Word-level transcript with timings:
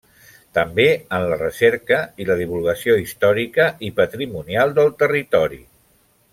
També 0.57 0.85
en 1.17 1.25
la 1.33 1.37
recerca 1.41 1.99
i 2.25 2.27
la 2.31 2.39
divulgació 2.41 2.97
històrica 3.03 3.69
i 3.91 3.95
patrimonial 4.03 4.77
del 4.81 4.93
territori. 5.05 5.65